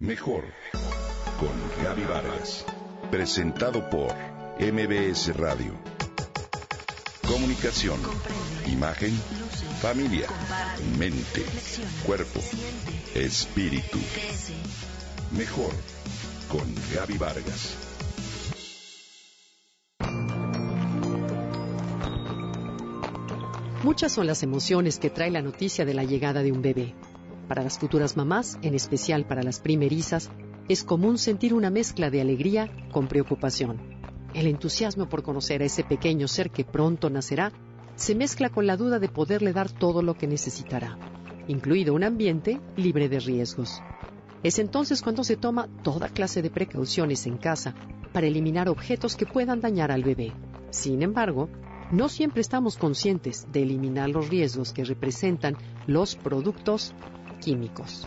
[0.00, 0.44] Mejor
[1.40, 2.64] con Gaby Vargas.
[3.10, 4.14] Presentado por
[4.60, 5.74] MBS Radio.
[7.26, 7.98] Comunicación,
[8.68, 9.10] imagen,
[9.80, 10.28] familia,
[11.00, 11.44] mente,
[12.06, 12.38] cuerpo,
[13.16, 13.98] espíritu.
[15.36, 15.72] Mejor
[16.48, 17.74] con Gaby Vargas.
[23.82, 26.94] Muchas son las emociones que trae la noticia de la llegada de un bebé.
[27.48, 30.30] Para las futuras mamás, en especial para las primerizas,
[30.68, 33.78] es común sentir una mezcla de alegría con preocupación.
[34.34, 37.52] El entusiasmo por conocer a ese pequeño ser que pronto nacerá
[37.96, 40.98] se mezcla con la duda de poderle dar todo lo que necesitará,
[41.48, 43.82] incluido un ambiente libre de riesgos.
[44.42, 47.74] Es entonces cuando se toma toda clase de precauciones en casa
[48.12, 50.32] para eliminar objetos que puedan dañar al bebé.
[50.70, 51.48] Sin embargo,
[51.90, 55.56] no siempre estamos conscientes de eliminar los riesgos que representan
[55.86, 56.94] los productos
[57.38, 58.06] químicos.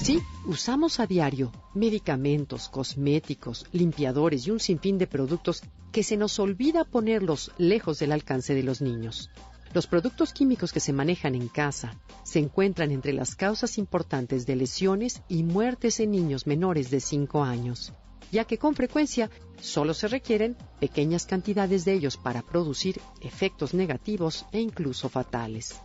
[0.00, 6.38] Sí, usamos a diario medicamentos, cosméticos, limpiadores y un sinfín de productos que se nos
[6.38, 9.30] olvida ponerlos lejos del alcance de los niños.
[9.74, 14.56] Los productos químicos que se manejan en casa se encuentran entre las causas importantes de
[14.56, 17.92] lesiones y muertes en niños menores de 5 años,
[18.32, 24.46] ya que con frecuencia solo se requieren pequeñas cantidades de ellos para producir efectos negativos
[24.50, 25.80] e incluso fatales.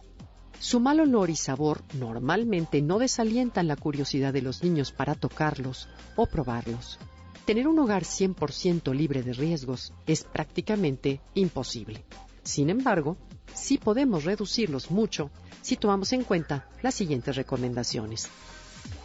[0.60, 5.88] Su mal olor y sabor normalmente no desalientan la curiosidad de los niños para tocarlos
[6.16, 6.98] o probarlos.
[7.46, 12.04] Tener un hogar 100% libre de riesgos es prácticamente imposible.
[12.44, 13.18] Sin embargo,
[13.54, 15.30] sí podemos reducirlos mucho
[15.62, 18.30] si tomamos en cuenta las siguientes recomendaciones.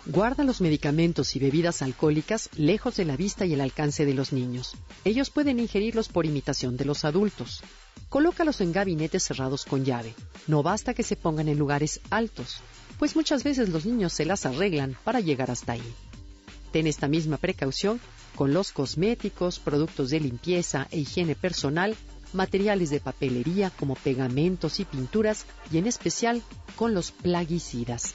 [0.06, 4.32] Guarda los medicamentos y bebidas alcohólicas lejos de la vista y el alcance de los
[4.32, 4.74] niños.
[5.04, 7.60] Ellos pueden ingerirlos por imitación de los adultos.
[8.08, 10.14] Colócalos en gabinetes cerrados con llave.
[10.46, 12.60] No basta que se pongan en lugares altos,
[12.98, 15.94] pues muchas veces los niños se las arreglan para llegar hasta ahí.
[16.72, 18.00] Ten esta misma precaución
[18.34, 21.94] con los cosméticos, productos de limpieza e higiene personal,
[22.32, 26.42] materiales de papelería como pegamentos y pinturas y en especial
[26.76, 28.14] con los plaguicidas.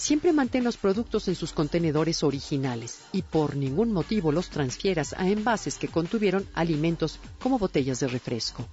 [0.00, 5.28] Siempre mantén los productos en sus contenedores originales y por ningún motivo los transfieras a
[5.28, 8.66] envases que contuvieron alimentos como botellas de refresco.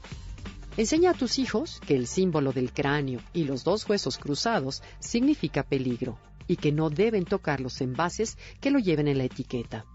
[0.77, 5.63] Enseña a tus hijos que el símbolo del cráneo y los dos huesos cruzados significa
[5.63, 6.17] peligro
[6.47, 9.85] y que no deben tocar los envases que lo lleven en la etiqueta.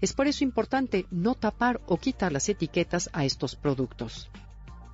[0.00, 4.30] Es por eso importante no tapar o quitar las etiquetas a estos productos.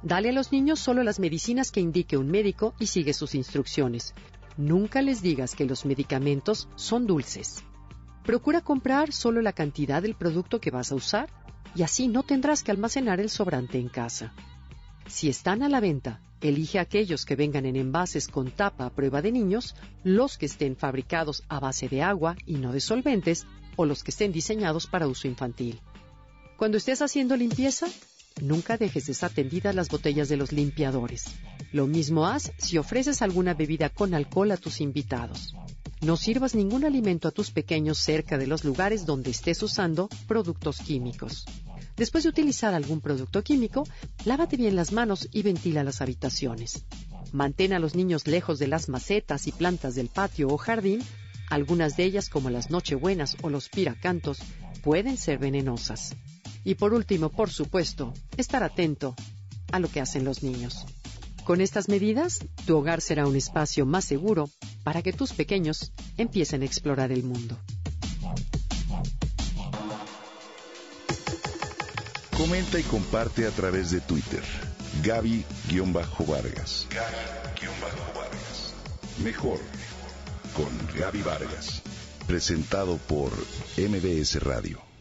[0.02, 4.14] Dale a los niños solo las medicinas que indique un médico y sigue sus instrucciones,
[4.56, 7.64] Nunca les digas que los medicamentos son dulces.
[8.24, 11.30] Procura comprar solo la cantidad del producto que vas a usar
[11.74, 14.32] y así no tendrás que almacenar el sobrante en casa.
[15.06, 19.22] Si están a la venta, elige aquellos que vengan en envases con tapa a prueba
[19.22, 19.74] de niños,
[20.04, 23.46] los que estén fabricados a base de agua y no de solventes,
[23.76, 25.80] o los que estén diseñados para uso infantil.
[26.56, 27.86] Cuando estés haciendo limpieza,
[28.40, 31.26] Nunca dejes desatendidas las botellas de los limpiadores.
[31.72, 35.54] Lo mismo haz si ofreces alguna bebida con alcohol a tus invitados.
[36.00, 40.78] No sirvas ningún alimento a tus pequeños cerca de los lugares donde estés usando productos
[40.78, 41.44] químicos.
[41.96, 43.86] Después de utilizar algún producto químico,
[44.24, 46.84] lávate bien las manos y ventila las habitaciones.
[47.32, 51.02] Mantén a los niños lejos de las macetas y plantas del patio o jardín.
[51.50, 54.38] Algunas de ellas, como las nochebuenas o los piracantos,
[54.82, 56.16] pueden ser venenosas.
[56.64, 59.14] Y por último, por supuesto, estar atento
[59.72, 60.84] a lo que hacen los niños.
[61.44, 64.48] Con estas medidas, tu hogar será un espacio más seguro
[64.84, 67.58] para que tus pequeños empiecen a explorar el mundo.
[72.36, 74.42] Comenta y comparte a través de Twitter.
[75.02, 76.86] Gaby-Vargas.
[76.90, 78.74] Gaby-Vargas.
[79.22, 79.60] Mejor
[80.54, 81.82] con Gaby Vargas.
[82.26, 83.32] Presentado por
[83.76, 84.91] MBS Radio.